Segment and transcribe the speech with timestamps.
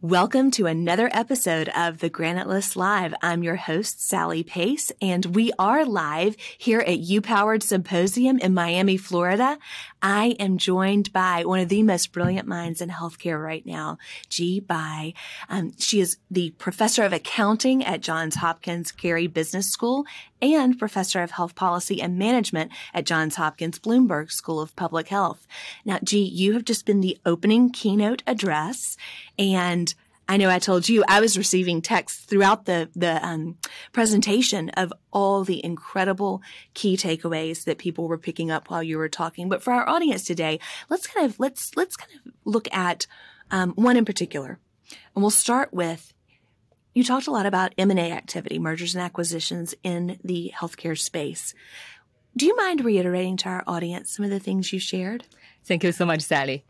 [0.00, 3.12] Welcome to another episode of the Granite List Live.
[3.20, 8.54] I'm your host, Sally Pace, and we are live here at U Powered Symposium in
[8.54, 9.58] Miami, Florida.
[10.00, 13.98] I am joined by one of the most brilliant minds in healthcare right now,
[14.28, 15.14] Ge Bai.
[15.48, 20.06] Um, she is the professor of accounting at Johns Hopkins Carey Business School
[20.40, 25.48] and professor of health policy and management at Johns Hopkins Bloomberg School of Public Health.
[25.84, 28.96] Now, Ge, you have just been the opening keynote address
[29.36, 29.87] and
[30.28, 33.56] I know I told you I was receiving texts throughout the the um,
[33.92, 36.42] presentation of all the incredible
[36.74, 39.48] key takeaways that people were picking up while you were talking.
[39.48, 40.60] But for our audience today,
[40.90, 43.06] let's kind of let's let's kind of look at
[43.50, 44.58] um, one in particular,
[45.14, 46.12] and we'll start with.
[46.94, 51.54] You talked a lot about M&A activity, mergers and acquisitions in the healthcare space.
[52.36, 55.26] Do you mind reiterating to our audience some of the things you shared?
[55.64, 56.64] Thank you so much, Sally.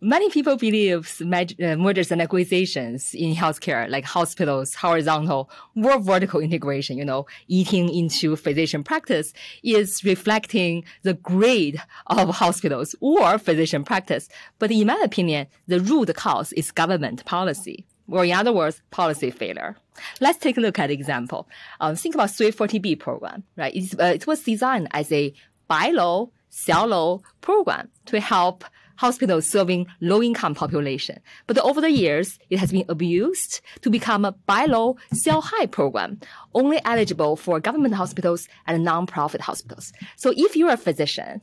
[0.00, 6.96] Many people believe uh, mergers and acquisitions in healthcare, like hospitals, horizontal or vertical integration,
[6.96, 9.32] you know, eating into physician practice
[9.64, 14.28] is reflecting the grade of hospitals or physician practice.
[14.60, 17.84] But in my opinion, the root cause is government policy.
[18.08, 19.76] Or in other words, policy failure.
[20.20, 21.48] Let's take a look at example.
[21.80, 23.74] Um, think about 340B program, right?
[23.98, 25.34] Uh, it was designed as a
[25.66, 28.64] buy low, sell low program to help
[28.98, 31.20] hospitals serving low-income population.
[31.46, 35.66] But over the years, it has been abused to become a buy low, sell high
[35.66, 36.20] program,
[36.52, 39.92] only eligible for government hospitals and non-profit hospitals.
[40.16, 41.40] So if you're a physician,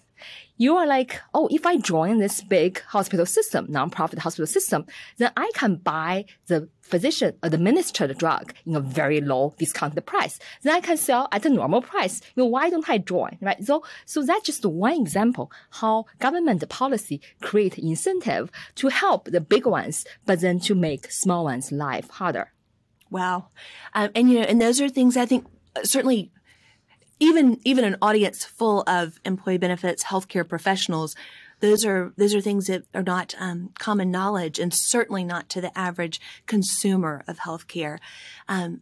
[0.57, 4.85] you are like, oh, if I join this big hospital system, nonprofit hospital system,
[5.17, 10.39] then I can buy the physician administered drug in a very low discounted price.
[10.61, 12.21] Then I can sell at a normal price.
[12.35, 13.37] You know, why don't I join?
[13.41, 13.61] Right?
[13.63, 19.65] So, so that's just one example how government policy create incentive to help the big
[19.65, 22.51] ones, but then to make small ones' life harder.
[23.09, 23.49] Wow.
[23.93, 26.31] Um, and you know, and those are things I think uh, certainly
[27.19, 31.15] even even an audience full of employee benefits healthcare professionals
[31.59, 35.61] those are those are things that are not um, common knowledge and certainly not to
[35.61, 37.99] the average consumer of healthcare.
[38.47, 38.81] Um,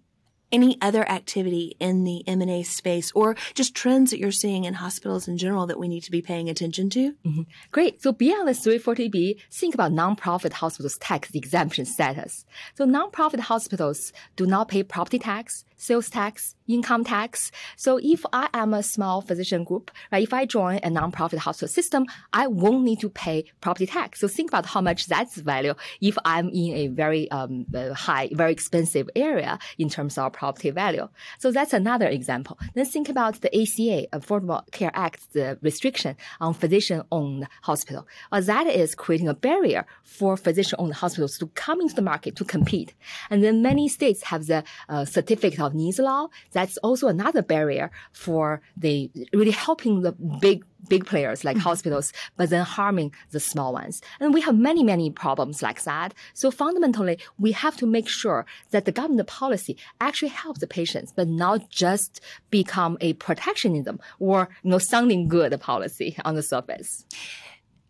[0.54, 5.28] any other activity in the M&A space or just trends that you're seeing in hospitals
[5.28, 7.14] in general that we need to be paying attention to?
[7.26, 7.42] Mm-hmm.
[7.72, 8.02] Great.
[8.02, 8.16] So the
[8.52, 12.46] 340B, think about nonprofit hospitals tax exemption status.
[12.76, 17.52] So nonprofit hospitals do not pay property tax, sales tax, income tax.
[17.76, 21.68] So if I am a small physician group, right, if I join a nonprofit hospital
[21.68, 24.20] system, I won't need to pay property tax.
[24.20, 28.30] So think about how much that's value if I'm in a very um, uh, high,
[28.32, 31.08] very expensive area in terms of property value.
[31.42, 32.56] So that's another example.
[32.76, 36.14] Then think about the ACA, Affordable Care Act, the restriction
[36.46, 38.04] on physician-owned hospital.
[38.30, 42.46] Well, that is creating a barrier for physician-owned hospitals to come into the market to
[42.56, 42.90] compete.
[43.30, 44.60] And then many states have the
[44.90, 48.96] uh, certificate of needs law, that's also another barrier for the
[49.40, 50.14] really helping the
[50.46, 50.58] big
[50.88, 51.64] big players like mm-hmm.
[51.64, 54.02] hospitals, but then harming the small ones.
[54.20, 56.14] And we have many, many problems like that.
[56.34, 61.14] So fundamentally, we have to make sure that the government policy actually helps the patients,
[61.16, 67.06] but not just become a protectionism or, you know, sounding good policy on the surface.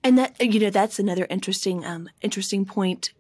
[0.03, 3.13] And that, you know, that's another interesting, um, interesting point.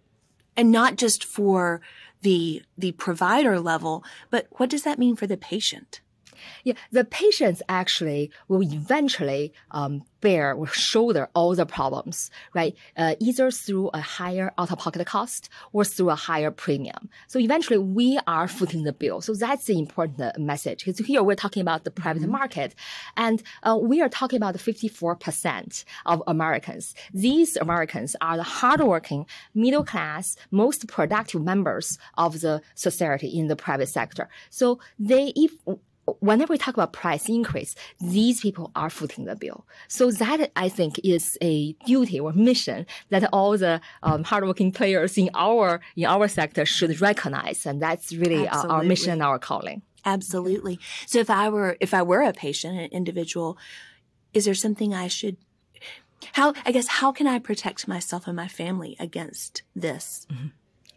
[0.55, 1.81] And not just for
[2.21, 6.01] the the provider level, but what does that mean for the patient?
[6.63, 12.75] Yeah, the patients actually will eventually um, bear or shoulder all the problems, right?
[12.95, 17.09] Uh, either through a higher out-of-pocket cost or through a higher premium.
[17.27, 19.19] So eventually we are footing the bill.
[19.19, 20.85] So that's the important uh, message.
[20.85, 22.31] Because here we're talking about the private mm-hmm.
[22.31, 22.73] market
[23.17, 26.95] and uh, we are talking about 54% of Americans.
[27.13, 33.57] These Americans are the hardworking, middle class, most productive members of the society in the
[33.57, 34.29] private sector.
[34.49, 35.51] So they, if
[36.19, 39.65] whenever we talk about price increase, these people are footing the bill.
[39.87, 45.17] So that I think is a duty or mission that all the um, hardworking players
[45.17, 49.39] in our in our sector should recognize, and that's really uh, our mission and our
[49.39, 49.81] calling.
[50.05, 50.79] Absolutely.
[51.05, 53.57] So if I were if I were a patient, an individual,
[54.33, 55.37] is there something I should?
[56.33, 60.27] How I guess how can I protect myself and my family against this?
[60.31, 60.47] Mm-hmm.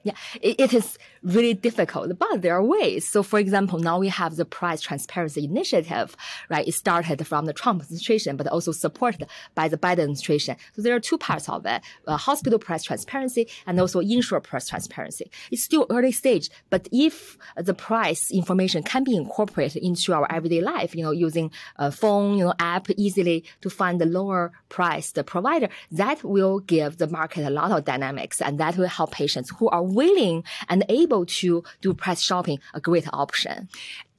[0.07, 3.03] Yeah, it, it is really difficult, but there are ways.
[3.09, 6.17] So, for example, now we have the price transparency initiative,
[6.49, 6.65] right?
[6.71, 9.27] It started from the Trump administration, but also supported
[9.57, 10.55] by the Biden administration.
[10.75, 14.69] So there are two parts of it: uh, hospital price transparency and also insurer price
[14.69, 15.29] transparency.
[15.51, 20.61] It's still early stage, but if the price information can be incorporated into our everyday
[20.61, 21.51] life, you know, using
[21.87, 26.99] a phone, you know, app easily to find the lower priced provider, that will give
[26.99, 30.85] the market a lot of dynamics, and that will help patients who are willing and
[30.89, 33.69] able to do price shopping a great option.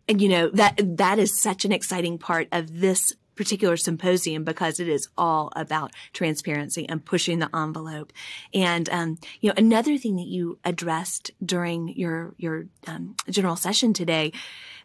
[0.07, 4.79] And you know, that, that is such an exciting part of this particular symposium because
[4.79, 8.11] it is all about transparency and pushing the envelope.
[8.53, 13.93] And um, you know, another thing that you addressed during your your um, general session
[13.93, 14.33] today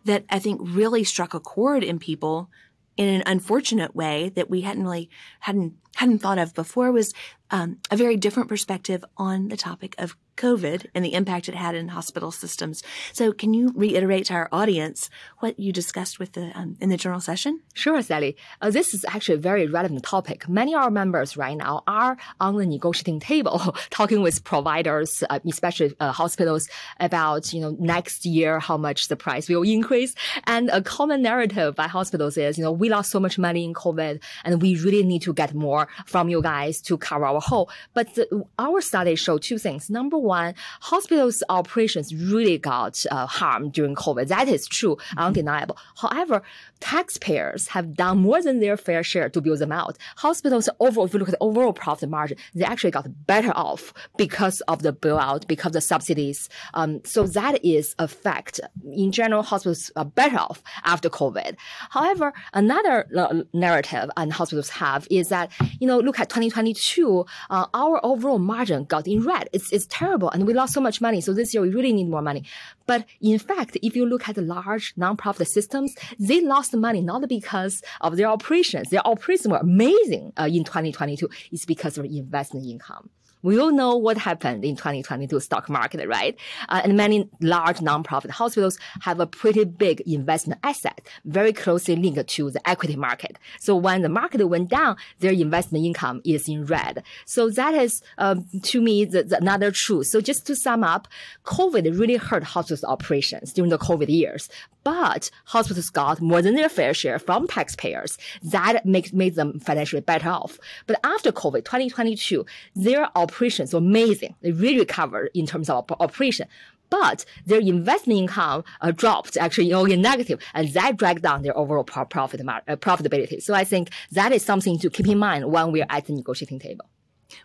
[0.04, 2.50] that I think really struck a chord in people
[2.96, 5.08] in an unfortunate way that we hadn't really
[5.40, 7.12] hadn't hadn't thought of before was
[7.50, 11.74] um, a very different perspective on the topic of COVID and the impact it had
[11.76, 12.82] in hospital systems.
[13.12, 15.08] So, can you reiterate to our audience
[15.38, 17.60] what you discussed with the um, in the general session?
[17.74, 18.36] Sure, Sally.
[18.60, 20.48] Uh, this is actually a very relevant topic.
[20.48, 23.58] Many of our members right now are on the negotiating table,
[23.90, 26.68] talking with providers, uh, especially uh, hospitals,
[26.98, 30.12] about you know next year how much the price will increase.
[30.44, 33.74] And a common narrative by hospitals is you know we lost so much money in
[33.74, 37.70] COVID, and we really need to get more from you guys to cover our hole.
[37.94, 38.26] But the,
[38.58, 39.88] our study show two things.
[39.88, 40.31] Number one,
[40.80, 44.28] hospitals operations really got uh, harmed during COVID.
[44.28, 45.76] That is true, undeniable.
[45.96, 46.42] However,
[46.80, 49.96] taxpayers have done more than their fair share to build them out.
[50.16, 53.92] Hospitals overall, if you look at the overall profit margin, they actually got better off
[54.16, 56.48] because of the bailout, because of the subsidies.
[56.74, 58.60] Um, so that is a fact.
[58.92, 61.56] In general, hospitals are better off after COVID.
[61.90, 65.50] However, another uh, narrative and hospitals have is that,
[65.80, 69.48] you know, look at 2022, uh, our overall margin got in red.
[69.52, 71.20] It's, it's terrible and we lost so much money.
[71.20, 72.44] So this year we really need more money.
[72.86, 77.28] But in fact, if you look at the large nonprofit systems, they lost money not
[77.28, 78.90] because of their operations.
[78.90, 81.28] Their operations were amazing uh, in 2022.
[81.50, 83.10] It's because of investment income.
[83.42, 86.36] We all know what happened in 2022 stock market, right?
[86.68, 92.26] Uh, and many large nonprofit hospitals have a pretty big investment asset, very closely linked
[92.28, 93.38] to the equity market.
[93.60, 97.02] So when the market went down, their investment income is in red.
[97.26, 100.06] So that is, um, to me, the, the another truth.
[100.06, 101.08] So just to sum up,
[101.44, 104.48] COVID really hurt hospitals operations during the COVID years,
[104.84, 108.18] but hospitals got more than their fair share from taxpayers.
[108.42, 110.58] That makes made them financially better off.
[110.86, 113.08] But after COVID, 2022, their
[113.40, 114.34] were amazing.
[114.40, 116.48] They really recovered in terms of operation.
[116.90, 121.40] But their investment income uh, dropped actually you know, in negative, and that dragged down
[121.40, 123.42] their overall profit uh, profitability.
[123.42, 126.58] So I think that is something to keep in mind when we're at the negotiating
[126.58, 126.84] table.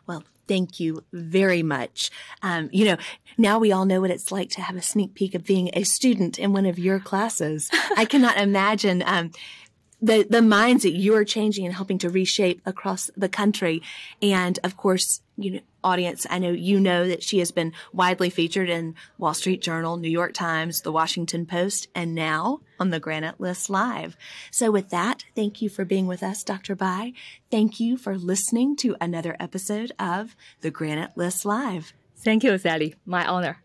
[0.05, 2.11] Well, thank you very much.
[2.41, 2.97] Um, you know,
[3.37, 5.83] now we all know what it's like to have a sneak peek of being a
[5.83, 7.69] student in one of your classes.
[7.97, 9.31] I cannot imagine um,
[10.01, 13.81] the the minds that you are changing and helping to reshape across the country.
[14.21, 18.29] And of course, you know, audience, I know you know that she has been widely
[18.29, 22.99] featured in Wall Street Journal, New York Times, The Washington Post, and now on the
[22.99, 24.17] Granite List Live.
[24.51, 26.75] So with that, thank you for being with us, Dr.
[26.75, 27.13] Bai.
[27.49, 31.93] Thank you for listening to another episode of the Granite List Live.
[32.17, 32.95] Thank you, Sally.
[33.05, 33.63] My honor.